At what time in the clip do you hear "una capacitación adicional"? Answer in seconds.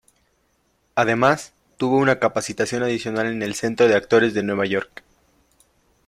1.99-3.27